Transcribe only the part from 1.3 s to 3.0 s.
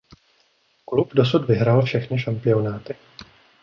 vyhrál všechny šampionáty.